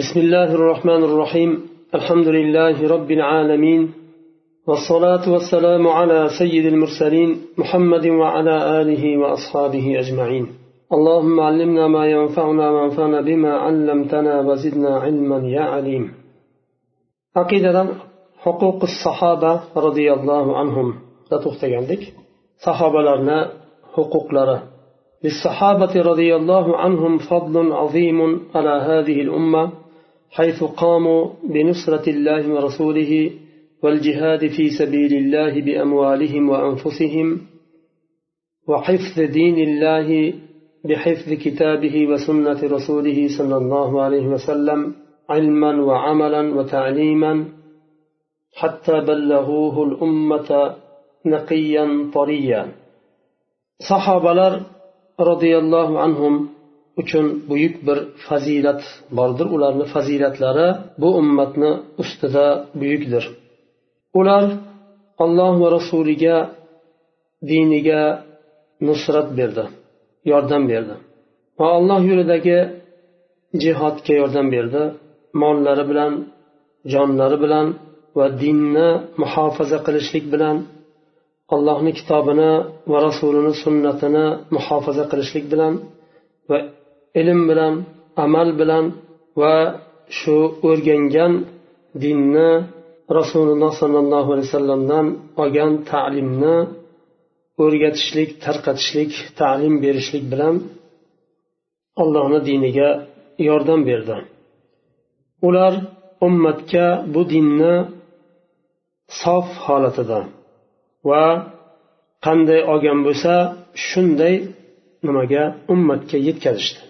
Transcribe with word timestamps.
بسم 0.00 0.20
الله 0.20 0.54
الرحمن 0.54 1.04
الرحيم. 1.04 1.50
الحمد 1.94 2.28
لله 2.28 2.88
رب 2.88 3.10
العالمين. 3.10 3.92
والصلاة 4.66 5.32
والسلام 5.32 5.88
على 5.88 6.28
سيد 6.38 6.66
المرسلين 6.66 7.36
محمد 7.58 8.06
وعلى 8.06 8.80
آله 8.80 9.18
وأصحابه 9.18 9.98
أجمعين. 9.98 10.46
اللهم 10.92 11.40
علمنا 11.40 11.88
ما 11.88 12.06
ينفعنا 12.06 12.70
وانفعنا 12.70 13.20
بما 13.20 13.52
علمتنا 13.52 14.40
وزدنا 14.40 14.96
علما 14.98 15.48
يا 15.48 15.60
عليم. 15.60 16.12
عقيدة 17.36 17.86
حقوق 18.38 18.82
الصحابة 18.82 19.60
رضي 19.76 20.12
الله 20.12 20.58
عنهم. 20.58 20.94
لا 21.32 21.40
عندك. 21.62 22.02
صحابة 22.66 23.02
لنا 23.02 23.50
حقوق 23.92 24.32
لنا 24.32 24.62
للصحابة 25.24 26.02
رضي 26.02 26.36
الله 26.36 26.76
عنهم 26.76 27.18
فضل 27.18 27.72
عظيم 27.72 28.40
على 28.54 28.70
هذه 28.70 29.20
الأمة. 29.20 29.79
حيث 30.30 30.64
قاموا 30.64 31.30
بنصرة 31.42 32.10
الله 32.10 32.54
ورسوله 32.54 33.30
والجهاد 33.82 34.46
في 34.46 34.70
سبيل 34.70 35.12
الله 35.14 35.60
بأموالهم 35.60 36.48
وأنفسهم 36.48 37.40
وحفظ 38.68 39.20
دين 39.20 39.58
الله 39.58 40.34
بحفظ 40.84 41.32
كتابه 41.32 42.06
وسنة 42.06 42.60
رسوله 42.62 43.28
صلى 43.38 43.56
الله 43.56 44.02
عليه 44.02 44.26
وسلم 44.26 44.94
علما 45.28 45.82
وعملا 45.82 46.54
وتعليما 46.54 47.44
حتى 48.56 49.00
بلغوه 49.00 49.84
الأمة 49.84 50.76
نقيا 51.26 52.10
طريا. 52.14 52.72
صحابة 53.90 54.62
رضي 55.20 55.58
الله 55.58 55.98
عنهم 56.00 56.48
uchun 57.00 57.26
buyuk 57.50 57.74
bir 57.86 57.98
fazilat 58.28 58.82
bordir. 59.18 59.46
Ularni 59.56 59.84
fazilatlari 59.94 60.68
bu 61.00 61.08
ummatni 61.20 61.70
ustida 62.02 62.46
buyukdir. 62.80 63.24
Ular 64.18 64.44
alloh 65.24 65.52
va 65.62 65.68
rasuliga 65.76 66.36
diniga 67.50 68.02
nusrat 68.86 69.28
berdi 69.38 69.64
yordam 70.32 70.62
berdi. 70.72 70.94
Va 71.58 71.66
alloh 71.78 72.00
yo'lidagi 72.10 72.58
jihodga 73.62 74.12
yordam 74.20 74.46
berdi. 74.54 74.82
Mollari 75.42 75.84
bilan 75.90 76.12
jonlari 76.92 77.38
bilan 77.44 77.66
va 78.18 78.26
dinni 78.42 78.88
muhofaza 79.22 79.78
qilishlik 79.86 80.24
bilan 80.34 80.56
allohni 81.54 81.92
kitobini 81.98 82.52
va 82.90 82.98
rasulini 83.06 83.52
sunnatini 83.64 84.26
muhofaza 84.56 85.04
qilishlik 85.10 85.44
bilan 85.52 85.72
va 86.50 86.58
ilm 87.20 87.40
bilan 87.50 87.74
amal 88.24 88.48
bilan 88.60 88.84
va 89.40 89.56
shu 90.18 90.36
o'rgangan 90.68 91.32
dinni 92.02 92.50
rasululloh 93.18 93.72
sollallohu 93.82 94.30
alayhi 94.34 94.48
vasallamdan 94.50 95.06
olgan 95.42 95.72
ta'limni 95.90 96.56
o'rgatishlik 97.64 98.30
tarqatishlik 98.44 99.12
ta'lim 99.40 99.74
berishlik 99.84 100.24
bilan 100.32 100.54
allohni 102.02 102.40
diniga 102.48 102.90
yordam 103.48 103.80
berdi. 103.88 104.16
Ular 105.46 105.74
ummatga 106.26 106.86
bu 107.14 107.22
dinni 107.32 107.74
sof 109.22 109.46
holatida 109.66 110.20
va 111.08 111.24
qanday 112.26 112.60
olgan 112.72 112.98
bo'lsa 113.06 113.32
shunday 113.86 114.34
nimaga 115.06 115.42
ummatga 115.72 116.18
yetkazishdi. 116.28 116.80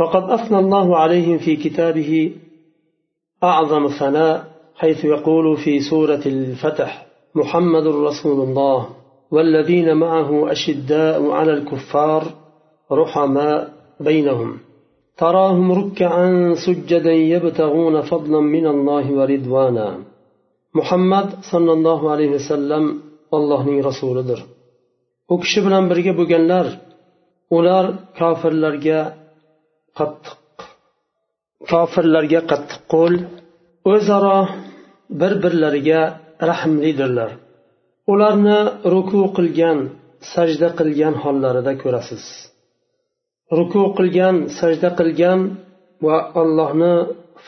وقد 0.00 0.30
أثنى 0.30 0.58
الله 0.58 0.96
عليهم 0.96 1.38
في 1.38 1.56
كتابه 1.56 2.32
أعظم 3.44 3.88
ثناء 3.88 4.44
حيث 4.76 5.04
يقول 5.04 5.56
في 5.56 5.80
سورة 5.80 6.22
الفتح 6.26 7.06
محمد 7.34 7.86
رسول 7.86 8.48
الله 8.48 8.88
والذين 9.30 9.96
معه 9.96 10.52
أشداء 10.52 11.30
على 11.30 11.52
الكفار 11.52 12.22
رحماء 12.92 13.72
بينهم. 14.00 14.58
تراهم 15.18 15.72
ركعا 15.72 16.54
سجدا 16.66 17.12
يبتغون 17.12 18.00
فضلا 18.00 18.40
من 18.40 18.66
الله 18.66 19.12
ورضوانا. 19.12 19.98
محمد 20.74 21.28
صلى 21.52 21.72
الله 21.72 22.10
عليه 22.10 22.30
وسلم 22.30 23.06
allohning 23.36 23.78
rasulidir 23.88 24.40
u 25.32 25.34
kishi 25.42 25.60
bilan 25.66 25.84
birga 25.90 26.12
bo'lganlar 26.18 26.66
ular 27.56 27.84
kofirlarga 28.18 29.00
qattiq 29.99 30.37
kofirlarga 31.69 32.41
qattiq 32.51 32.81
qo'l 32.93 33.13
o'zaro 33.93 34.39
bir 35.19 35.33
birlariga 35.43 36.01
rahmlidirlar 36.49 37.31
ularni 38.13 38.59
ruku 38.93 39.21
qilgan 39.37 39.77
sajda 40.33 40.69
qilgan 40.79 41.13
hollarida 41.23 41.73
ko'rasiz 41.83 42.23
ruku 43.57 43.83
qilgan 43.97 44.35
sajda 44.59 44.89
qilgan 44.99 45.39
va 46.05 46.17
allohni 46.41 46.93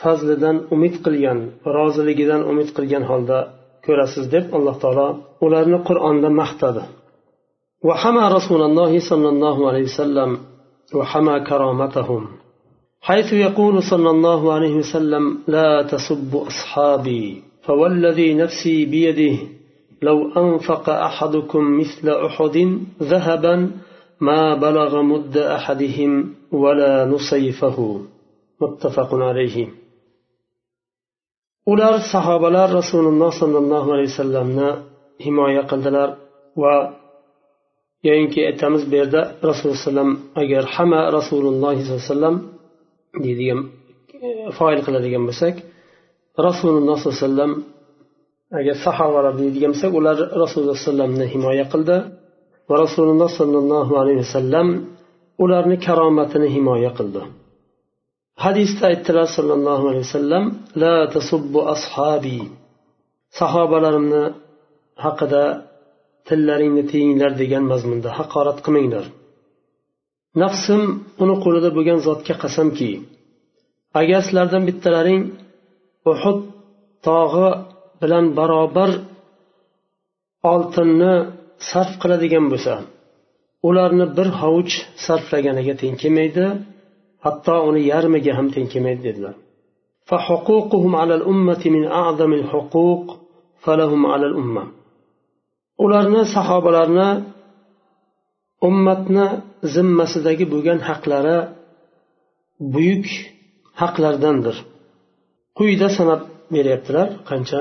fazlidan 0.00 0.56
umid 0.74 0.94
qilgan 1.04 1.38
roziligidan 1.76 2.42
umid 2.50 2.68
qilgan 2.76 3.04
holda 3.10 3.38
ko'rasiz 3.86 4.24
deb 4.34 4.44
alloh 4.56 4.76
taolo 4.82 5.08
ularni 5.46 5.78
qur'onda 5.88 6.28
maqtadi 6.42 6.84
وحمى 7.88 8.24
رسول 8.36 8.62
الله 8.68 8.92
صلى 9.10 9.28
الله 9.34 9.56
عليه 9.68 9.84
وسلم 9.90 10.30
وحمى 10.95 11.39
كرامتهم 11.39 12.27
حيث 13.01 13.33
يقول 13.33 13.83
صلى 13.83 14.09
الله 14.09 14.53
عليه 14.53 14.75
وسلم 14.75 15.39
لا 15.47 15.83
تسبوا 15.83 16.47
أصحابي 16.47 17.43
فوالذي 17.65 18.33
نفسي 18.33 18.85
بيده 18.85 19.37
لو 20.01 20.31
أنفق 20.31 20.89
أحدكم 20.89 21.79
مثل 21.79 22.09
أحد 22.09 22.79
ذهبا 23.03 23.71
ما 24.21 24.55
بلغ 24.55 25.01
مد 25.01 25.37
أحدهم 25.37 26.33
ولا 26.51 27.05
نصيفه. 27.05 28.01
متفق 28.61 29.15
عليه. 29.15 29.67
Ular 31.67 32.01
sahobalar 32.01 32.69
rasululloh 32.73 33.31
sollallohu 33.31 33.93
alayhi 33.93 34.11
vasallamni 34.11 34.69
himoya 35.23 35.63
qildilar 35.71 36.09
va 36.61 36.98
yoyinki 38.07 38.39
aytamiz 38.49 38.83
bu 38.89 38.95
yerda 39.01 39.21
rasululloh 39.49 39.81
alayhi 39.91 40.17
agar 40.41 40.63
hamma 40.75 41.01
rasululloh 41.17 41.51
sollallohu 41.51 41.73
alayhi 41.73 41.93
vasallam 41.99 42.35
deydigan 43.23 43.59
e, 44.25 44.27
foil 44.57 44.79
qiladigan 44.85 45.23
bo'lsak 45.29 45.55
rasululloh 46.47 46.95
sollallohu 46.99 47.15
alayhi 47.15 47.25
vasallam 47.25 47.51
agar 48.59 48.75
sahobalar 48.85 49.33
deydigan 49.41 49.71
bo'lsak 49.73 49.91
ular 49.99 50.17
rasululloh 50.43 50.77
vasallamni 50.81 51.25
himoya 51.33 51.65
qildi 51.73 51.97
va 52.69 52.75
rasululloh 52.83 53.29
sollallohu 53.39 53.93
alayhi 54.01 54.19
vasallam 54.25 54.67
ularni 55.43 55.77
karomatini 55.85 56.47
himoya 56.55 56.91
qildi. 56.97 57.21
Hadisda 58.45 58.83
aytdilar 58.91 59.27
sollallohu 59.37 59.85
alayhi 59.91 60.05
vasallam 60.07 60.45
la 60.83 60.95
tasubbu 61.15 61.59
ashabi. 61.75 62.39
Sahobalarimni 63.39 64.23
haqida 65.05 65.43
tillaringni 66.28 66.84
tiyinglar 66.90 67.32
degan 67.42 67.64
mazmunda 67.72 68.10
haqorat 68.18 68.58
qilmanglar 68.64 69.04
nafsim 70.42 70.82
uni 71.22 71.34
qo'lida 71.44 71.70
bo'lgan 71.76 71.98
zotga 72.06 72.34
qasamki 72.42 72.90
agar 74.00 74.20
sizlardan 74.26 74.62
bittalaring 74.68 75.22
uhud 76.12 76.38
tog'i 77.06 77.48
bilan 78.00 78.24
barobar 78.38 78.90
oltinni 80.52 81.14
sarf 81.70 81.92
qiladigan 82.02 82.46
bo'lsa 82.52 82.74
ularni 83.68 84.06
bir 84.16 84.28
hovuch 84.40 84.74
sarflaganiga 85.06 85.74
teng 85.80 85.94
kelmaydi 86.02 86.46
hatto 87.24 87.54
uni 87.68 87.80
yarmiga 87.92 88.32
ham 88.38 88.46
teng 88.54 88.66
kelmaydi 88.72 89.02
dedilar 89.08 89.36
فحقوقهم 90.10 90.92
على 90.96 91.14
الأمة 91.14 91.62
من 91.74 91.84
أعظم 92.00 92.32
الحقوق 92.40 93.04
فلهم 93.64 94.06
على 94.12 94.26
الأمة 94.30 94.64
ularni 95.84 96.22
sahobalarni 96.34 97.10
ummatni 98.68 99.26
zimmasidagi 99.74 100.44
bo'lgan 100.52 100.78
haqlari 100.88 101.38
buyuk 102.74 103.06
haqlardandir 103.80 104.56
quyida 105.58 105.88
sanab 105.98 106.20
beryaptilar 106.54 107.08
qancha 107.30 107.60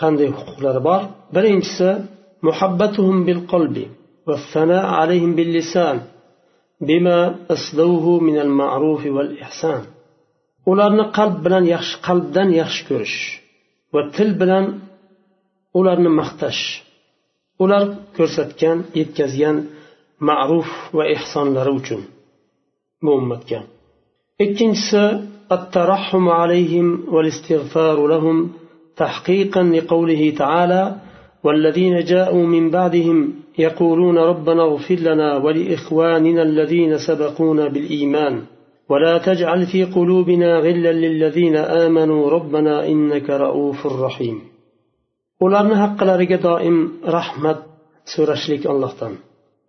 qanday 0.00 0.28
huquqlari 0.38 0.80
bor 0.88 1.02
birinchisi 1.36 1.88
muhabbatuhum 2.46 3.18
bil 3.28 3.42
qalbi 3.52 3.86
والثناء 4.28 4.86
عليهم 5.00 5.32
باللسان 5.38 5.96
بما 6.88 7.18
أسلوه 7.54 8.06
من 8.28 8.36
المعروف 8.46 9.02
والإحسان 9.16 9.82
ularni 10.70 11.04
qalb 11.18 11.36
bilan 11.44 11.64
yaxshi 11.74 11.96
qalbdan 12.06 12.48
yaxshi 12.60 12.82
ko'rish 12.88 13.18
va 13.94 14.00
til 14.16 14.30
bilan 14.40 14.64
ularni 15.79 16.11
maqtash. 16.19 16.61
Ular 17.63 17.83
ko'rsatgan 18.17 18.77
yetkazgan 18.99 19.57
ma'ruf 20.29 20.69
va 20.97 21.03
ehsonlari 21.15 21.71
uchun 21.79 22.01
bu 23.03 23.11
ummatga 23.19 23.59
ikkinchisi 24.45 25.03
الترحم 25.57 26.29
عليهم 26.29 26.87
والاستغفار 27.13 28.07
لهم 28.07 28.51
تحقيقا 28.97 29.63
لقوله 29.63 30.33
تعالى 30.37 30.95
والذين 31.43 31.99
جاءوا 31.99 32.45
من 32.55 32.69
بعدهم 32.69 33.33
يقولون 33.59 34.17
ربنا 34.17 34.63
اغفر 34.63 34.95
لنا 34.95 35.37
ولإخواننا 35.37 36.41
الذين 36.41 36.97
سبقونا 36.97 37.67
بالإيمان 37.67 38.41
ولا 38.89 39.17
تجعل 39.17 39.65
في 39.65 39.83
قلوبنا 39.83 40.59
غلا 40.59 40.91
للذين 40.91 41.55
آمنوا 41.55 42.29
ربنا 42.29 42.87
إنك 42.87 43.29
رؤوف 43.29 43.85
رحيم 43.85 44.50
ularni 45.45 45.75
haqqilariga 45.83 46.37
doim 46.47 46.77
rahmat 47.17 47.59
so'rashlik 48.13 48.63
allohdan 48.71 49.13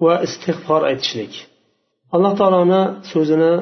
va 0.04 0.14
istig'for 0.26 0.82
aytishlik. 0.90 1.32
Alloh 2.14 2.32
taoloni 2.40 2.82
so'zini 3.12 3.52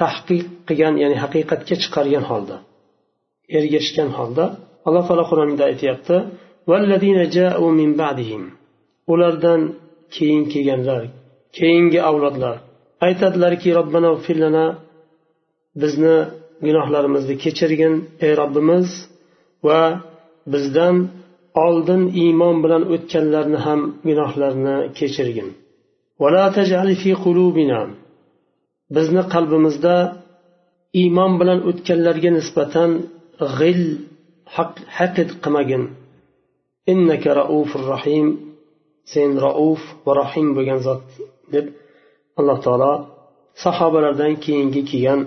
tahqiq 0.00 0.46
qilgan 0.68 0.94
ya'ni 1.02 1.16
haqiqatga 1.24 1.74
chiqargan 1.82 2.24
holda 2.30 2.56
ergashgan 3.58 4.10
holda 4.18 4.44
alloh 4.88 5.04
taolo 5.08 5.24
qur'onda 5.30 5.64
aytyapti 5.70 6.16
ulardan 9.12 9.60
keyin 10.14 10.42
kelganlar 10.52 11.02
keyingi 11.58 12.00
avlodlar 12.10 12.56
aytadilarki 13.06 13.68
robbana 13.78 14.10
firlana 14.26 14.66
bizni 15.82 16.16
gunohlarimizni 16.66 17.34
kechirgin 17.44 17.94
ey 18.26 18.32
robbimiz 18.40 18.88
va 19.66 19.80
bizdan 20.52 20.96
oldin 21.66 22.02
iymon 22.22 22.56
bilan 22.64 22.82
o'tganlarni 22.94 23.58
ham 23.66 23.80
gunohlarini 24.06 24.76
kechirgin. 24.98 25.48
Bizni 28.96 29.22
qalbimizda 29.34 29.96
iymon 31.00 31.32
bilan 31.40 31.60
o'tganlarga 31.70 32.30
nisbatan 32.38 32.90
g'il 33.58 33.82
haqid 34.98 35.30
qilmagin. 35.42 35.82
Innaka 36.92 37.30
raufur 37.40 37.82
rahim. 37.94 38.26
Sen 39.12 39.30
rauf 39.44 39.82
va 40.04 40.12
rahim 40.22 40.48
bo'lgan 40.56 40.80
zot 40.86 41.04
deb 41.54 41.66
alloh 42.38 42.58
taolo 42.66 42.92
sahobalardan 43.64 44.32
keyingi 44.44 44.82
kelgan 44.90 45.20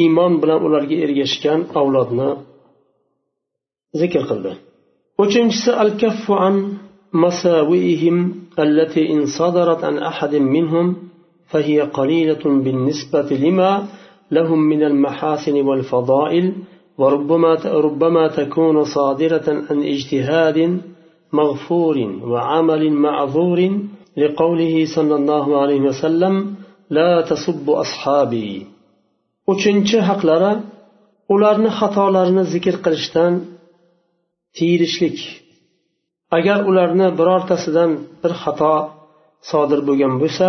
iymon 0.00 0.32
bilan 0.42 0.58
ularga 0.66 0.96
ergashgan 1.04 1.60
avlodni 1.80 2.30
zikr 4.00 4.22
qildi 4.30 4.52
uchinchisi 5.22 5.70
al 5.84 5.90
kaffu 6.02 6.34
an 6.46 6.54
masawiihim 7.12 8.16
allati 8.56 9.02
in 9.14 9.20
sadarat 9.38 9.82
an 9.88 9.94
ahadin 10.10 10.44
minhum 10.56 10.86
فهي 11.50 11.80
قليلة 11.80 12.44
بالنسبة 12.64 13.28
لما 13.44 13.72
لهم 14.30 14.60
من 14.72 14.82
المحاسن 14.82 15.56
والفضائل 15.68 16.52
وربما 16.98 17.54
ربما 17.64 18.28
تكون 18.28 18.84
صادرة 18.84 19.46
عن 19.70 19.78
اجتهاد 19.82 20.80
مغفور 21.32 21.96
وعمل 22.32 22.92
معذور 22.92 23.60
لقوله 24.16 24.86
صلى 24.96 25.14
الله 25.14 25.60
عليه 25.60 25.80
وسلم 25.80 26.54
لا 26.90 27.20
تسب 27.20 27.70
أصحابي 27.70 28.66
uchinchi 29.52 29.98
haqlari 30.08 30.52
ularni 31.34 31.70
xatolarini 31.78 32.44
zikr 32.52 32.74
qilishdan 32.84 33.32
tiyilishlik. 34.56 35.18
Agar 36.36 36.58
ularni 36.70 37.08
birortasidan 37.18 37.90
bir 38.22 38.32
xato 38.42 38.74
sodir 39.50 39.80
bo'lgan 39.88 40.14
bo'lsa 40.22 40.48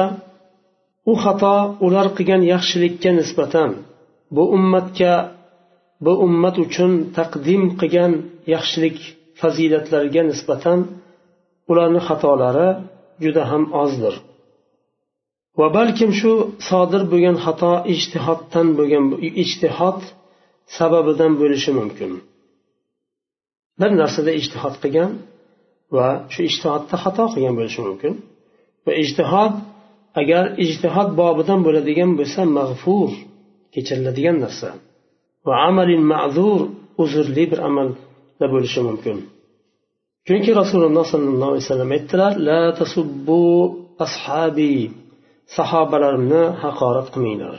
u 1.12 1.14
xato 1.24 1.56
ular 1.86 2.08
qilgan 2.18 2.42
yaxshilikka 2.54 3.12
nisbatan 3.20 3.70
bu 4.36 4.44
ummatga 4.58 5.14
bu 6.06 6.14
ummat 6.26 6.56
uchun 6.66 6.92
taqdim 7.18 7.64
qilgan 7.80 8.12
yaxshilik 8.54 8.98
fazilatlarga 9.40 10.22
nisbatan 10.32 10.80
ularni 11.72 12.02
xatolari 12.08 12.70
juda 13.24 13.44
ham 13.52 13.64
ozdir. 13.84 14.16
Va 15.60 15.68
balkim 15.78 16.12
shu 16.20 16.32
sodir 16.70 17.04
bo'lgan 17.12 17.38
xato 17.46 17.74
ijtihoddan 17.94 18.68
bo'lgan 18.78 19.06
ijtihod 19.44 20.00
sababidan 20.78 21.32
bo'lishi 21.42 21.72
mumkin. 21.80 22.12
bir 23.81 23.91
narsada 24.01 24.33
ijtihod 24.41 24.75
qilgan 24.83 25.13
va 25.97 26.09
shu 26.33 26.41
ijtihodda 26.51 26.97
xato 27.05 27.25
qilgan 27.35 27.55
bo'lishi 27.59 27.81
mumkin 27.89 28.13
va 28.87 28.93
ijtihod 29.03 29.55
agar 30.21 30.45
ijtihod 30.65 31.09
bobidan 31.21 31.61
bo'ladigan 31.67 32.11
bo'lsa 32.19 32.41
mag'fur 32.59 33.11
kechiriladigan 33.75 34.37
narsa 34.45 34.71
va 35.47 35.55
amalin 35.69 36.03
ma'zur 36.13 36.61
uzrli 37.03 37.45
bir 37.51 37.61
amalda 37.69 38.47
bo'lishi 38.55 38.81
mumkin 38.89 39.17
chunki 40.27 40.51
rasululloh 40.61 41.05
sollallohu 41.13 41.53
alayhi 41.53 41.67
vasallam 41.67 41.91
aytdilar 41.97 42.33
la 42.49 42.63
tasubbu 42.81 43.43
ashabi 44.07 44.75
sahobalarimni 45.57 46.43
haqorat 46.63 47.09
qilmanglar 47.15 47.57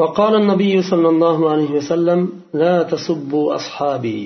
وقال 0.00 0.34
النبي 0.42 0.74
صلى 0.90 1.08
الله 1.14 1.38
عليه 1.52 1.70
وسلم 1.78 2.20
لا 2.62 2.76
تسبوا 2.92 3.46
أصحابي 3.58 4.22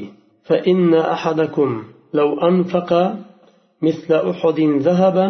فإن 0.49 0.95
أحدكم 0.95 1.85
لو 2.15 2.29
أنفق 2.49 2.91
مثل 3.83 4.11
أحد 4.31 4.61
ذهبا 4.61 5.27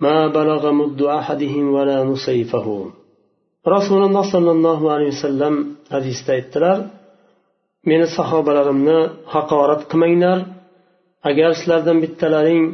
ما 0.00 0.26
بلغ 0.26 0.62
مد 0.72 1.02
أحدهم 1.02 1.64
ولا 1.74 2.04
نصيفه 2.04 2.66
رسول 3.68 4.02
الله 4.04 4.32
صلى 4.32 4.50
الله 4.50 4.80
عليه 4.92 5.08
وسلم 5.08 5.54
hadisda 5.94 6.30
aytdilar 6.38 6.78
meni 7.88 8.06
sahobalarimni 8.16 8.98
haqorat 9.34 9.82
qilmanglar 9.90 10.38
agar 11.30 11.50
sizlardan 11.58 11.98
bittalaring 12.04 12.64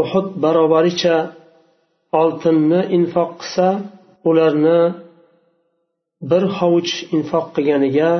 uhud 0.00 0.26
barobaricha 0.44 1.16
oltinni 2.20 2.80
infoq 2.96 3.30
qilsa 3.40 3.68
ularni 4.28 4.80
bir 6.30 6.42
hovuch 6.56 6.92
infoq 7.16 7.46
qilganiga 7.56 8.10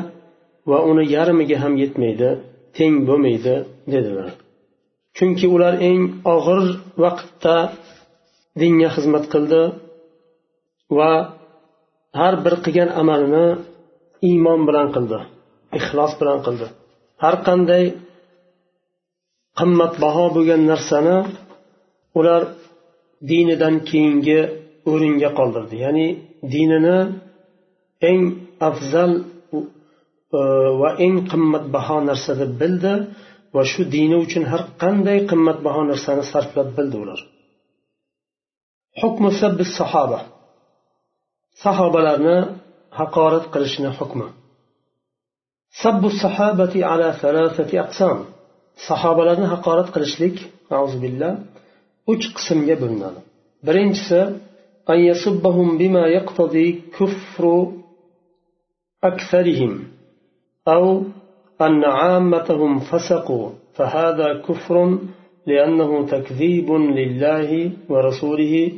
va 0.71 0.79
uni 0.91 1.05
yarmiga 1.17 1.57
ham 1.63 1.75
yetmaydi 1.83 2.31
Teng 2.78 2.96
bo'lmaydi 3.08 3.56
dedilar. 3.94 4.30
Chunki 5.18 5.46
ular 5.56 5.74
eng 5.90 6.02
og'ir 6.36 6.62
vaqtda 7.04 7.58
dinga 8.62 8.90
xizmat 8.96 9.26
qildi 9.34 9.62
va 10.98 11.12
har 12.20 12.34
bir 12.44 12.56
qilgan 12.64 12.90
amalini 13.02 13.48
iymon 14.30 14.62
bilan 14.68 14.88
qildi 14.96 15.20
ixlos 15.80 16.12
bilan 16.20 16.40
qildi. 16.46 16.68
Har 17.24 17.36
qanday 17.48 17.84
qimmatbaho 19.60 20.26
bo'lgan 20.36 20.62
narsani 20.72 21.18
ular 22.20 22.42
dinidan 23.30 23.76
keyingi 23.90 24.40
o'ringa 24.92 25.30
qoldirdi. 25.40 25.76
Ya'ni 25.86 26.08
dinini 26.54 26.98
eng 28.10 28.22
afzal 28.70 29.12
va 30.82 30.90
eng 31.06 31.18
qimmatbaho 31.32 31.98
narsa 32.10 32.32
deb 32.42 32.52
bildi 32.62 32.94
va 33.56 33.62
shu 33.72 33.82
dini 33.96 34.16
uchun 34.26 34.44
har 34.52 34.62
qanday 34.82 35.20
qimmatbaho 35.30 35.82
narsani 35.92 36.24
sarflab 36.32 36.70
bildi 36.78 36.98
ular 37.04 37.20
hukmu 39.02 39.30
sahoba 39.80 40.20
sahobalarni 41.64 42.38
haqorat 43.00 43.46
qilishni 43.54 43.90
hukmi 44.00 44.28
sabbu 45.82 46.10
sahobati 46.24 46.80
ala 46.92 47.08
salasati 47.24 47.76
aqsam. 47.86 48.18
Sahobalarni 48.88 49.48
haqorat 49.54 49.90
qilishlik 49.96 50.36
billah 51.04 51.34
uch 52.12 52.26
qismga 52.38 52.76
bo'linadi. 52.82 53.20
Birinchisi 53.68 54.20
an 54.92 55.00
yasubbahum 55.10 55.70
bima 55.82 56.04
yaqtadi 56.18 56.66
kufru 56.96 57.58
aktharihim 59.10 59.74
أو 60.68 61.02
أن 61.62 61.84
عامتهم 61.84 62.80
فسقوا 62.80 63.50
فهذا 63.74 64.42
كفر 64.48 64.98
لأنه 65.48 66.06
تكذيب 66.06 66.72
لله 66.72 67.72
ورسوله 67.90 68.72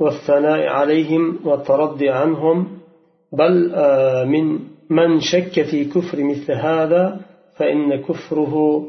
والثناء 0.00 0.66
عليهم 0.68 1.38
والترضي 1.44 2.08
عنهم 2.08 2.66
بل 3.32 3.72
من 4.26 4.58
من 4.90 5.20
شك 5.20 5.62
في 5.62 5.84
كفر 5.84 6.22
مثل 6.24 6.52
هذا 6.52 7.20
فإن 7.56 7.96
كفره 7.96 8.84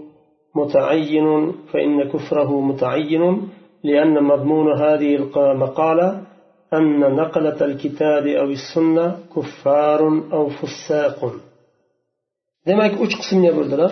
متعين 0.56 1.52
فإن 1.74 2.04
كفره 2.04 2.62
متعين 2.62 3.50
لأن 3.84 4.24
مضمون 4.24 4.72
هذه 4.72 5.16
المقالة 5.16 6.22
أن 6.74 7.00
نقلة 7.00 7.66
الكتاب 7.66 8.28
أو 8.28 8.46
السنة 8.46 9.18
كفار 9.36 10.00
أو 10.34 10.50
فساق. 10.50 11.32
Demak 12.68 12.94
uch 13.04 13.14
qismga 13.22 13.52
bo'ldilar. 13.58 13.92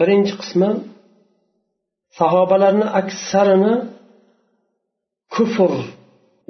Birinchi 0.00 0.34
qismi 0.40 0.70
sahobalarni 2.18 2.86
aksarini 3.00 3.74
kufr 5.34 5.72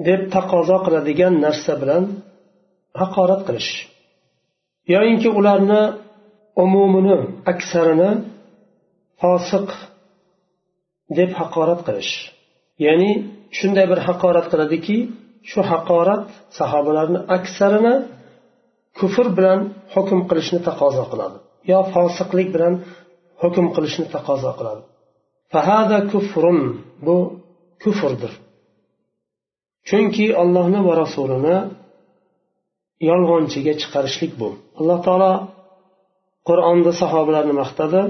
deb 0.07 0.21
taqozo 0.35 0.77
qiladigan 0.85 1.33
narsa 1.45 1.73
bilan 1.81 2.03
haqorat 3.01 3.41
qilish. 3.47 3.71
Yoyinki 4.93 5.29
ularni 5.39 5.81
umumini 6.63 7.17
aksarini 7.51 8.11
fosiq 9.21 9.67
deb 11.17 11.31
haqorat 11.39 11.81
qilish. 11.87 12.13
Ya'ni 12.85 13.11
shunday 13.57 13.85
bir 13.91 13.99
haqorat 14.07 14.45
qiladiki 14.51 14.97
shu 15.49 15.59
haqorat 15.71 16.25
sahobalarni 16.59 17.19
aksarini 17.37 17.95
kufr 18.99 19.27
bilan 19.37 19.59
hukm 19.93 20.19
qilishni 20.29 20.59
taqozo 20.67 21.03
qiladi. 21.11 21.37
Yo 21.71 21.79
fosiqlik 21.93 22.49
bilan 22.55 22.73
hukm 23.41 23.65
qilishni 23.75 24.05
taqozo 24.15 24.51
qiladi. 24.59 24.81
Fahada 25.53 25.97
kufrun 26.11 26.59
bu 27.05 27.17
kufrdir. 27.83 28.31
Chunki 29.87 30.25
ollohni 30.41 30.79
va 30.87 30.93
rasulini 31.03 31.57
yolg'onchiga 33.09 33.73
chiqarishlik 33.81 34.31
bu. 34.41 34.49
Alloh 34.79 34.99
taolo 35.07 35.33
qur'onda 36.47 36.91
sahobalarni 37.01 37.53
maqtadi 37.61 38.01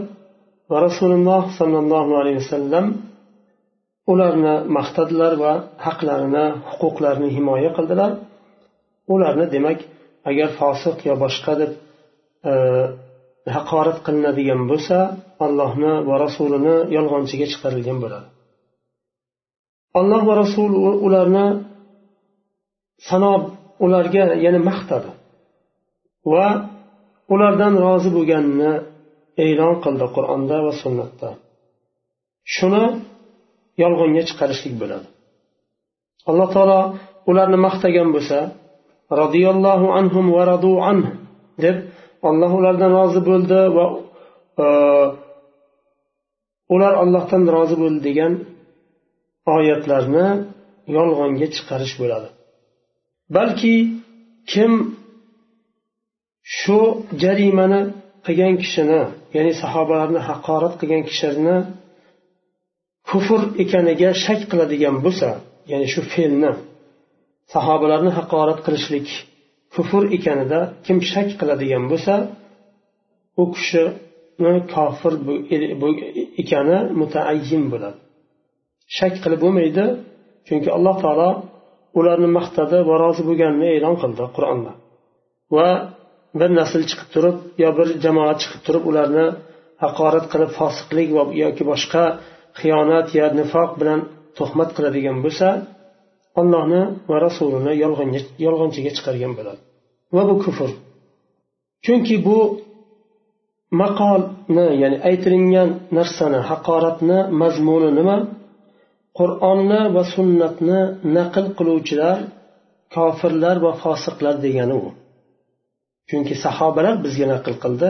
va 0.71 0.77
rasululloh 0.87 1.43
sollallohu 1.59 2.11
alayhi 2.21 2.39
vasallam 2.43 2.85
ularni 4.11 4.55
maqtadilar 4.77 5.33
va 5.43 5.53
haqlarini 5.85 6.45
huquqlarini 6.69 7.29
himoya 7.35 7.71
qildilar. 7.77 8.11
Ularni 9.13 9.45
demak 9.55 9.79
agar 10.29 10.49
fosiq 10.59 10.97
yo 11.07 11.13
boshqa 11.23 11.53
deb 11.61 11.71
e, 12.51 12.53
haqorat 13.55 13.97
qilinadigan 14.05 14.61
bo'lsa 14.71 14.97
allohni 15.45 15.93
va 16.09 16.15
rasulini 16.25 16.75
yolg'onchiga 16.95 17.47
chiqarilgan 17.53 17.97
bo'ladi. 18.03 18.27
Alloh 19.99 20.21
va 20.29 20.33
rasul 20.43 20.71
ularni 21.07 21.47
sanob 23.09 23.43
ularga 23.85 24.25
yana 24.45 24.59
maqtadi 24.69 25.11
va 26.31 26.47
ulardan 27.33 27.73
rozi 27.85 28.09
bo'lganini 28.17 28.73
e'lon 29.45 29.75
qildi 29.83 30.05
qur'onda 30.15 30.57
va 30.65 30.73
sunnatda. 30.81 31.29
Shuni 32.55 32.85
yolg'onga 33.83 34.23
chiqarishlik 34.29 34.75
bo'ladi. 34.81 35.07
Alloh 36.29 36.47
taolo 36.55 36.79
ularni 37.29 37.57
maqtagan 37.67 38.09
bo'lsa 38.15 38.39
roziyallohu 39.21 39.87
anhum 39.99 40.25
va 40.35 40.43
radu 40.51 40.73
an 40.91 40.99
deb 41.63 41.77
olloh 42.29 42.51
ulardan 42.59 42.91
rozi 42.99 43.21
bo'ldi 43.29 43.59
va 43.77 43.85
e, 44.63 44.65
ular 46.75 46.93
ollohdan 47.03 47.43
rozi 47.55 47.75
bo'ldi 47.83 48.01
degan 48.09 48.33
oyatlarni 49.55 50.27
yolg'onga 50.95 51.47
chiqarish 51.55 51.95
bo'ladi. 52.01 52.27
Balki 53.35 53.75
kim 54.51 54.71
shu 56.57 56.79
jarimani 57.23 57.81
qilgan 58.25 58.55
kishini 58.63 59.01
ya'ni 59.35 59.53
sahobalarni 59.61 60.21
haqorat 60.29 60.73
qilgan 60.81 61.03
kishini 61.09 61.57
kufr 63.09 63.41
ekaniga 63.63 64.09
shak 64.25 64.41
qiladigan 64.51 64.95
bo'lsa 65.05 65.29
ya'ni 65.71 65.87
shu 65.93 66.01
fe'lni 66.13 66.51
sahobalarni 67.53 68.11
haqorat 68.17 68.59
qilishlik 68.65 69.07
kufr 69.75 70.03
ekanida 70.17 70.59
kim 70.85 70.97
shak 71.11 71.29
qiladigan 71.39 71.83
bo'lsa 71.91 72.13
u 73.41 73.43
kishini 73.55 74.53
kofir 74.73 75.13
ekani 76.41 76.77
mutaayyin 76.99 77.63
bo'ladi. 77.73 77.99
Shak 78.97 79.13
qilib 79.23 79.39
bo'lmaydi 79.45 79.85
chunki 80.47 80.69
alloh 80.77 80.95
taolo 81.03 81.29
ularni 81.99 82.29
maqtadi 82.37 82.77
va 82.89 82.95
rozi 83.03 83.23
bo'lganini 83.29 83.69
e'lon 83.77 83.95
qildi 84.01 84.23
qur'onda. 84.35 84.71
Va 85.55 85.69
bir 86.39 86.49
nasl 86.59 86.81
chiqib 86.89 87.09
turib 87.15 87.37
yo 87.63 87.69
bir 87.77 87.87
jamoa 88.05 88.33
chiqib 88.41 88.61
turib 88.65 88.83
ularni 88.91 89.27
haqorat 89.83 90.25
qilib 90.31 90.51
fosiqlik 90.59 91.09
yoki 91.43 91.63
boshqa 91.71 92.03
xiyonat 92.59 93.07
yo 93.19 93.25
nifoq 93.39 93.71
bilan 93.81 93.99
tuhmat 94.37 94.69
qiladigan 94.77 95.17
bo'lsa 95.25 95.47
allohni 96.40 96.82
va 97.10 97.16
rasulini 97.26 97.72
yolg'onchiga 98.44 98.90
chiqargan 98.96 99.32
bo'ladi 99.38 99.60
va 100.14 100.22
bu 100.28 100.34
kufr 100.44 100.70
chunki 101.84 102.16
bu 102.26 102.38
maqolni 103.82 104.66
ya'ni 104.82 104.98
aytilingan 105.08 105.68
narsani 105.98 106.40
haqoratni 106.50 107.18
mazmuni 107.40 107.90
nima 107.98 108.16
qur'onni 109.18 109.80
va 109.94 110.02
sunnatni 110.14 110.80
naql 111.16 111.46
qiluvchilar 111.58 112.18
kofirlar 112.94 113.56
va 113.64 113.72
fosiqlar 113.82 114.34
degani 114.44 114.74
u 114.86 114.88
chunki 116.08 116.34
sahobalar 116.44 116.94
bizga 117.04 117.26
naql 117.34 117.54
qildi 117.64 117.88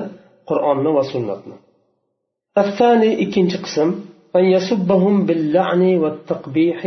qur'onni 0.48 0.90
va 0.98 1.04
sunnatni 1.12 1.56
الثاني 2.62 3.10
ikkinchi 3.24 3.58
qism 3.64 3.88
أن 4.36 4.44
يسبهم 4.44 5.14
باللعن 5.26 5.82
والتقبيح 6.02 6.80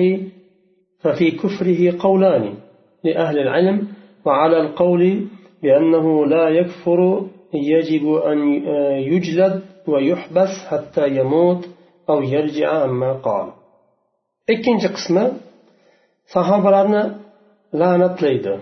ففي 1.02 1.32
كفره 1.32 1.82
قولان 2.00 2.54
لأهل 3.04 3.40
العلم 3.40 3.88
وعلى 4.26 4.58
القول 4.62 5.28
بأنه 5.64 6.26
لا 6.26 6.50
يكفر 6.50 7.26
يجب 7.54 8.14
أن 8.14 8.40
يجلد 9.12 9.62
ويحبس 9.88 10.54
حتى 10.70 11.08
يموت 11.08 11.62
أو 12.10 12.22
يرجع 12.22 12.70
عما 12.84 13.14
قال 13.14 13.48
ikkinchi 14.52 14.90
qismi 14.96 15.26
sahobalarni 16.34 17.04
la'natlaydi 17.80 18.54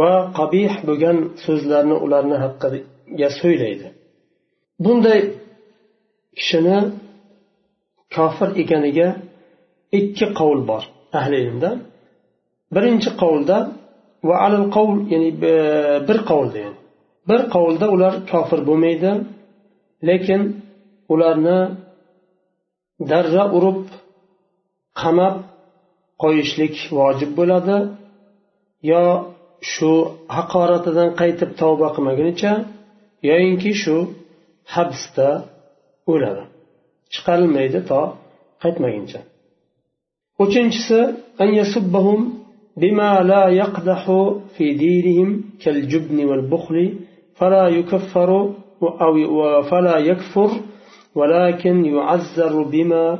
va 0.00 0.12
qabih 0.38 0.72
bo'lgan 0.88 1.18
so'zlarni 1.44 1.96
ularni 2.04 2.36
haqqiga 2.44 3.28
so'ylaydi 3.40 3.88
bunday 4.84 5.20
kishini 6.38 6.78
kofir 8.16 8.48
ekaniga 8.62 9.08
ikki 9.98 10.26
qovul 10.38 10.62
bor 10.70 10.82
ahli 11.19 11.37
ilmdan 11.45 11.77
birinchi 12.75 13.09
qovulda 13.21 13.57
va 14.27 14.35
alal 14.45 14.65
qovl 14.75 14.97
ya'ni 15.13 15.29
e, 15.53 15.55
bir 16.07 16.17
qovulda 16.29 16.57
yani. 16.65 16.79
Bir 17.29 17.41
qovulda 17.53 17.85
ular 17.95 18.13
kofir 18.31 18.59
bo'lmaydi 18.69 19.11
lekin 20.09 20.41
ularni 21.13 21.59
darra 23.11 23.43
urib 23.57 23.81
qamab 25.01 25.35
qo'yishlik 26.23 26.75
vojib 26.99 27.31
bo'ladi. 27.39 27.77
Yo 28.91 29.03
shu 29.71 29.91
haqoratidan 30.37 31.09
qaytib 31.21 31.51
tavba 31.61 31.87
qilmagunicha 31.95 32.51
yoyinki 33.29 33.71
shu 33.83 33.95
habsda 34.75 35.29
o'ladi. 36.13 36.43
Chiqarilmaydi 37.13 37.79
to 37.89 38.01
qaytmaguncha. 38.63 39.19
Uchinchisi 40.39 40.99
بما 42.77 43.19
لا 43.23 43.47
يقدح 43.47 44.05
في 44.57 44.73
دينهم 44.73 45.43
كالجبن 45.63 46.25
والبخل 46.25 46.99
فلا 47.35 47.67
يكفر 47.67 48.53
أو 48.81 49.61
فلا 49.63 49.97
يكفر 49.97 50.49
ولكن 51.15 51.85
يعذر 51.85 52.63
بما 52.63 53.19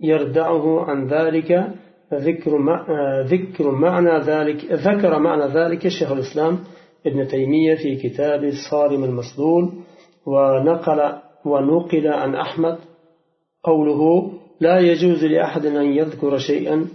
يردعه 0.00 0.84
عن 0.84 1.06
ذلك 1.06 1.68
ذكر 2.14 2.52
ذكر 3.24 3.70
معنى 3.70 4.18
ذلك 4.18 4.64
ذكر 4.72 5.18
معنى 5.18 5.44
ذلك 5.44 5.88
شيخ 5.88 6.12
الإسلام 6.12 6.58
ابن 7.06 7.26
تيمية 7.28 7.74
في 7.74 7.96
كتاب 7.96 8.44
الصارم 8.44 9.04
المصلول 9.04 9.72
ونقل 10.26 11.12
ونقل 11.44 12.06
عن 12.06 12.34
أحمد 12.34 12.78
قوله 13.64 14.30
لا 14.60 14.78
يجوز 14.78 15.24
لأحد 15.24 15.66
أن 15.66 15.86
يذكر 15.92 16.38
شيئا 16.38 16.86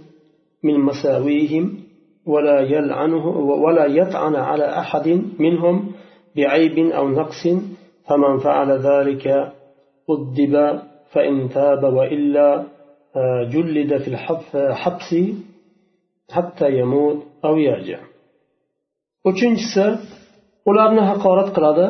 من 0.64 0.80
مساويهم 0.80 1.78
ولا 2.26 2.60
يلعنه 2.60 3.26
ولا 3.64 3.86
يطعن 3.86 4.34
على 4.36 4.78
أحد 4.78 5.08
منهم 5.38 5.92
بعيب 6.36 6.78
أو 6.78 7.08
نقص 7.08 7.42
فمن 8.08 8.38
فعل 8.38 8.70
ذلك 8.70 9.52
أدب 10.10 10.80
فإن 11.12 11.48
تاب 11.48 11.82
وإلا 11.84 12.64
جلد 13.52 13.98
في 14.02 14.08
الحبس 14.08 15.10
حتى 16.30 16.78
يموت 16.78 17.18
أو 17.44 17.56
يرجع. 17.56 17.98
Uchinchisi 19.24 19.86
ularni 20.66 21.02
haqorat 21.10 21.48
qiladi 21.56 21.86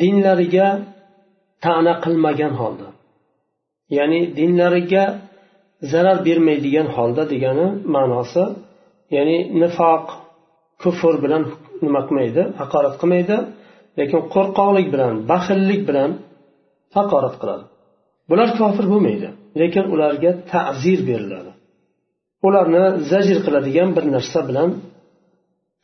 dinlariga 0.00 0.68
ta'na 1.64 1.92
qilmagan 2.04 2.52
holda. 2.60 2.88
Ya'ni 3.98 4.20
dinlariga 4.38 5.04
zarar 5.92 6.18
bermaydigan 6.26 6.86
holda 6.96 7.24
degani 7.32 7.66
ma'nosi. 7.94 8.44
Ya'ni 9.16 9.36
nifoq 9.62 10.04
kufr 10.82 11.14
bilan 11.24 11.42
nima 11.84 12.00
qilmaydi 12.06 12.42
haqorat 12.60 12.94
qilmaydi 13.00 13.36
lekin 13.98 14.20
qo'rqoqlik 14.34 14.86
bilan 14.94 15.12
baxillik 15.30 15.82
bilan 15.88 16.10
haqorat 16.96 17.34
qiladi. 17.40 17.64
Bular 18.30 18.48
kofir 18.60 18.86
bo'lmaydi 18.92 19.28
lekin 19.60 19.84
ularga 19.94 20.30
ta'zir 20.52 21.00
beriladi. 21.10 21.50
Ularni 22.46 22.84
zajr 23.10 23.38
qiladigan 23.46 23.88
bir 23.96 24.04
narsa 24.14 24.40
bilan 24.48 24.70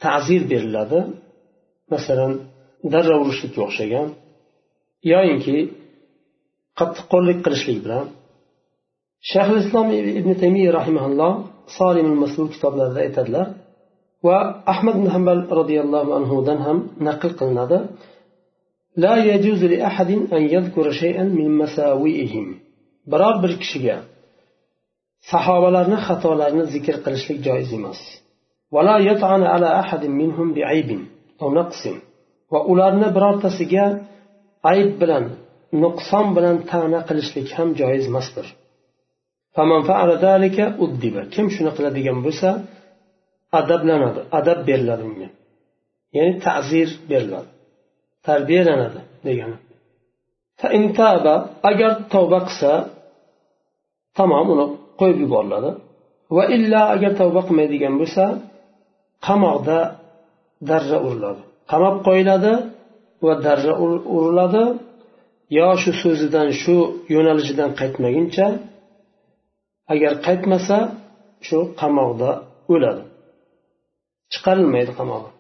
ta'zir 0.05 0.43
beriladi. 0.53 0.99
Masalan 1.93 2.33
darra 2.93 3.15
urishlikka 3.23 3.61
o'xshagan 3.67 4.09
yoyinki 5.13 5.57
qattiqqo'llik 6.80 7.40
qilishlik 7.46 7.80
bilan 7.86 8.06
shayx 9.32 9.50
islom 9.64 9.88
ibn 10.22 10.32
taymiy 10.42 10.68
rahimaulloh 10.80 11.34
solimul 11.78 12.18
masul 12.24 12.46
kitoblarida 12.54 13.00
aytadilar 13.06 13.48
va 14.28 14.38
ahmad 14.74 14.96
ibn 15.00 15.08
hambal 15.16 15.40
roziyallohu 15.60 16.10
anhudan 16.20 16.60
ham 16.66 16.78
naql 17.08 17.32
qilinadi 17.40 17.80
لا 19.04 19.16
يجوز 19.32 19.62
لأحد 19.74 20.12
أن 20.38 20.42
يذكر 20.56 20.86
شيئا 21.02 21.24
من 21.24 21.48
مساوئهم 21.62 22.46
biror 23.12 23.36
bir 23.44 23.54
kishiga 23.62 23.98
sahobalarni 25.32 25.98
xatolarini 26.08 26.66
zikr 26.74 26.96
qilishlik 27.06 27.40
joiz 27.48 27.70
emas 27.80 28.00
va 32.52 32.60
ularni 32.72 33.08
birortasiga 33.16 33.86
ayb 34.72 34.92
bilan 35.02 35.26
nuqson 35.83 36.27
bilan 36.37 36.57
ta'na 36.71 37.01
qilishlik 37.09 37.49
ham 37.57 37.69
joiz 37.81 38.05
emasdir. 38.11 38.47
Kim 41.35 41.47
shuni 41.55 41.71
qiladigan 41.77 42.19
bo'lsa 42.27 42.49
adablanadi 43.61 44.21
adab 44.39 44.59
beriladi 44.69 45.03
unga. 45.11 45.29
Ya'ni 46.17 46.35
ta'zir 46.47 46.89
beriladi 47.11 47.51
tarbiyalanadi 48.29 49.01
degani. 49.27 49.57
Agar 51.71 51.93
tavba 52.13 52.39
qilsa 52.49 52.73
tamom 54.19 54.47
uni 54.55 54.67
qo'yib 55.01 55.19
yuboriladi. 55.25 55.71
Va 56.37 56.45
illa 56.57 56.81
agar 56.95 57.13
tavba 57.21 57.41
qilmaydigan 57.49 57.95
bo'lsa 58.01 58.25
qamoqda 59.27 59.79
darra 60.71 60.99
uriladi. 61.07 61.43
Qamab 61.71 61.97
qo'yiladi 62.07 62.53
va 63.27 63.35
darra 63.47 63.75
uriladi. 64.17 64.65
Yo 65.57 65.67
shu 65.83 65.91
so'zidan 66.03 66.49
shu 66.63 66.77
yo'nalishidan 67.15 67.71
qaytmaguncha 67.81 68.47
agar 69.93 70.13
qaytmasa 70.27 70.79
shu 71.47 71.59
qamoqda 71.81 72.31
o'ladi. 72.75 73.03
Chiqarilmaydi 74.33 74.93
qamoqdan 75.01 75.37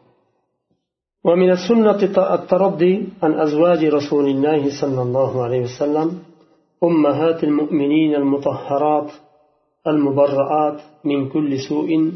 ومن 1.26 1.50
السنة 1.50 2.00
الترضي 2.38 2.94
عن 3.22 3.32
أزواج 3.46 3.84
رسول 3.84 4.26
الله 4.34 4.80
صلى 4.80 5.02
الله 5.02 5.42
عليه 5.44 5.60
وسلم 5.68 6.08
أمهات 6.88 7.44
المؤمنين 7.44 8.14
المطهرات 8.14 9.10
المبرآت 9.86 10.78
من 11.04 11.28
كل 11.28 11.58
سوء 11.68 12.12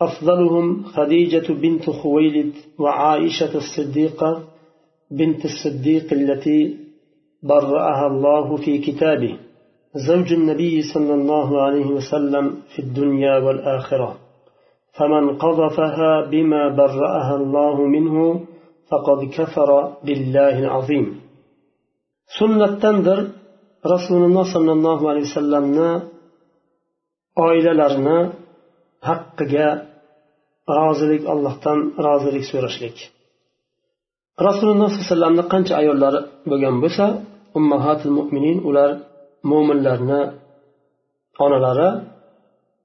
أفضلهم 0.00 0.84
خديجة 0.84 1.52
بنت 1.52 1.90
خويلد 1.90 2.52
وعائشة 2.78 3.52
الصديقة 3.62 4.44
بنت 5.10 5.44
الصديق 5.44 6.12
التي 6.12 6.85
برأها 7.43 8.07
الله 8.07 8.57
في 8.57 8.77
كتابه 8.77 9.37
زوج 10.07 10.33
النبي 10.33 10.81
صلى 10.93 11.13
الله 11.13 11.61
عليه 11.61 11.85
وسلم 11.85 12.45
في 12.75 12.79
الدنيا 12.85 13.37
والآخرة 13.37 14.09
فمن 14.97 15.37
قذفها 15.37 16.25
بما 16.31 16.63
برأها 16.69 17.35
الله 17.35 17.75
منه 17.95 18.45
فقد 18.91 19.19
كفر 19.37 19.69
بالله 20.05 20.59
العظيم 20.59 21.21
سنة 22.39 22.79
تندر 22.79 23.19
رسول 23.93 24.21
الله 24.23 24.43
صلى 24.53 24.71
الله 24.71 25.09
عليه 25.09 25.21
وسلم 25.21 25.65
oilalarni 27.35 28.19
haqqiga 29.09 29.67
rozilik 30.77 31.23
allohdan 31.33 31.79
rozilik 32.05 32.45
so'rashlik 32.51 32.97
Rasululloh 34.48 34.88
sollallohu 34.90 35.00
alayhi 35.00 35.10
vasallamni 35.10 35.44
qancha 35.52 35.74
ayollari 35.82 36.20
bo'lgan 36.50 36.76
bo'lsa 36.82 37.04
ummahatul 37.58 38.14
mo'minin 38.18 38.58
ular 38.68 38.90
mo'minlarni 39.50 40.20
onalari 41.44 41.88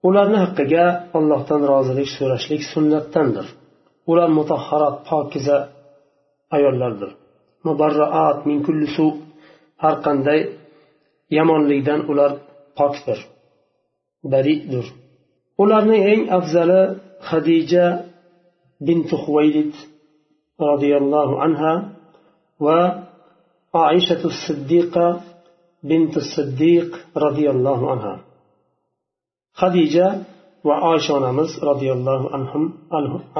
ularni 0.08 0.38
haqqiga 0.44 0.86
allohdan 1.18 1.62
rozilik 1.72 2.10
so'rashlik 2.18 2.62
sunnatdandir. 2.74 3.46
Ular 4.12 4.30
mutahharat 4.40 4.96
pokiza 5.10 5.58
ayollardir. 6.56 7.12
Mubarraat 7.68 8.40
min 8.50 8.58
kulli 8.66 8.88
su 8.96 9.06
har 9.84 9.96
qanday 10.06 10.40
yomonlikdan 11.38 12.00
ular 12.12 12.32
pokdir 12.78 13.20
baridir. 14.32 14.86
Ularning 15.64 16.02
eng 16.12 16.22
afzali 16.38 16.82
hadija 17.30 17.86
binti 18.88 19.16
huvaylid 19.24 19.74
roziyallohu 20.70 21.34
anha 21.46 21.74
va 22.66 22.80
oishatu 23.86 24.28
siddiqa 24.44 25.06
binti 25.90 26.20
siddiq 26.34 26.90
roziyallohu 27.24 27.86
anha. 27.94 28.14
Hadija 29.62 30.08
va 30.68 30.76
oysha 30.92 31.12
onamiz 31.20 31.50
roziyallohu 31.70 32.26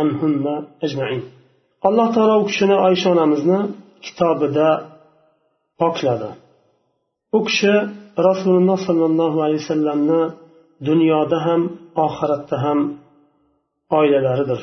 anhunna 0.02 0.56
ajmain. 0.86 1.22
Alloh 1.88 2.08
taolo 2.16 2.36
u 2.42 2.46
kishini 2.50 2.76
oysha 2.88 3.08
onamizni 3.16 3.60
kitobida 4.06 4.70
pokladi. 5.80 6.30
U 7.38 7.40
kishi 7.48 7.74
rasululloh 8.28 8.78
sollallohu 8.88 9.38
alayhi 9.46 9.64
vasallamni 9.64 10.22
dunyoda 10.88 11.38
ham 11.46 11.62
oxiratda 12.06 12.56
ham 12.66 12.80
oilalaridir. 14.00 14.62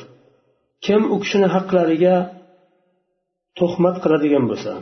Kim 0.85 1.01
u 1.13 1.15
kishini 1.23 1.47
haqlariga 1.55 2.15
tuhmat 3.59 3.95
qiladigan 4.03 4.45
bo'lsa 4.51 4.73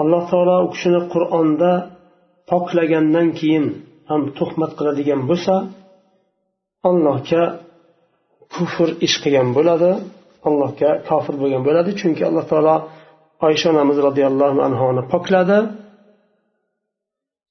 alloh 0.00 0.22
taolo 0.30 0.56
u 0.66 0.68
kishini 0.74 1.00
qur'onda 1.14 1.72
poklagandan 2.50 3.28
keyin 3.38 3.66
ham 4.10 4.20
tuhmat 4.38 4.72
qiladigan 4.78 5.20
bo'lsa 5.30 5.54
allohga 6.88 7.42
kufr 8.54 8.88
ish 9.06 9.16
qilgan 9.22 9.48
bo'ladi 9.56 9.90
allohga 10.48 10.90
kofir 11.08 11.34
bo'lgan 11.42 11.62
bo'ladi. 11.68 11.90
Chunki 12.00 12.22
alloh 12.28 12.44
taolo 12.50 12.76
oysha 13.46 13.66
onamiz 13.74 13.98
roziyallohu 14.06 14.58
anhuni 14.68 15.02
pokladi. 15.12 15.58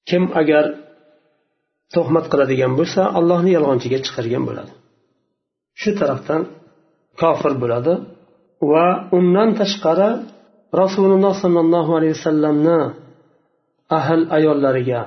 Kim 0.08 0.24
agar 0.40 0.64
tuhmat 1.94 2.26
qiladigan 2.32 2.72
bo'lsa 2.78 3.02
allohni 3.18 3.50
yolg'onchiga 3.56 3.98
chiqargan 4.06 4.42
bo'ladi. 4.48 4.72
Shu 5.80 5.90
tarafdan 6.00 6.40
kofir 7.20 7.52
bo'ladi 7.62 7.92
va 8.72 8.86
undan 9.18 9.48
tashqari 9.60 10.08
rasululloh 10.80 11.34
sollallohu 11.42 11.90
alayhi 11.98 12.14
vasallamni 12.18 12.80
ahl 13.98 14.20
ayollariga 14.36 15.00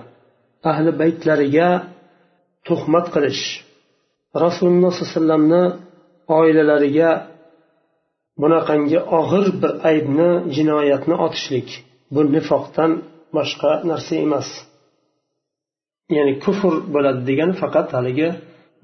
ahli 0.72 0.90
baytlariga 1.02 1.70
tuhmat 2.68 3.06
qilish. 3.16 3.44
Rasululloh 4.46 4.92
sollallohu 4.92 5.06
alayhi 5.06 5.16
vasallamni 5.16 5.64
oilalariga 6.40 7.10
bunaqangi 8.42 9.00
og'ir 9.20 9.46
bir 9.62 9.72
aybni 9.90 10.30
jinoyatni 10.56 11.16
otishlik. 11.26 11.68
Bu 12.14 12.22
nifoqdan 12.36 12.92
boshqa 13.36 13.72
narsa 13.90 14.14
emas. 14.26 14.50
Ya'ni 16.16 16.34
kufr 16.46 16.74
bo'ladi 16.94 17.22
degani 17.30 17.54
faqat 17.62 17.88
haligi 17.98 18.30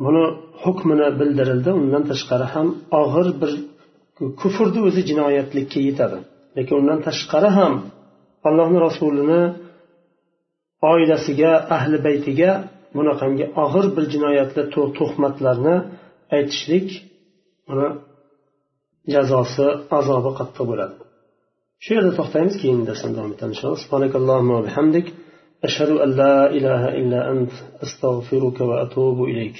buni 0.05 0.23
hukmini 0.63 1.07
bildirildi. 1.19 1.69
Undan 1.81 2.03
tashqari 2.11 2.47
ham 2.53 2.67
og'ir 3.01 3.27
bir 3.41 3.51
kufrni 4.41 4.79
o'zi 4.87 5.01
jinoyatlikka 5.09 5.79
yetadi. 5.89 6.19
lekin 6.57 6.75
undan 6.81 6.99
tashqari 7.07 7.49
ham 7.57 7.73
allohni 8.47 8.79
rasulini 8.87 9.41
oilasiga 10.91 11.51
ahli 11.75 11.97
baytiga 12.07 12.51
bunaqangi 12.95 13.45
og'ir 13.63 13.85
bir 13.95 14.05
jinoyatda 14.13 14.61
tuhmatlarni 14.97 15.75
aytishlik 16.35 16.87
buni 17.67 17.87
jazosi 19.13 19.67
azobi 19.99 20.31
qattiq 20.39 20.65
bo'ladi. 20.71 20.95
Shu 21.83 21.89
yerda 21.97 22.11
to'xtaymiz 22.19 22.55
keyingi 22.61 22.85
darsdan 22.89 23.11
davom 23.17 23.31
etamiz 23.35 23.57
inshaalloh 23.57 24.59
bihamdik. 24.67 25.07
Ashhadu 25.67 25.95
an 26.05 26.09
la 26.21 26.35
ilaha 26.57 26.89
illa 26.99 27.19
ant 27.33 27.53
astag'firuka 27.85 28.63
va 28.69 28.75
atubu 28.85 29.23
ilayk. 29.33 29.57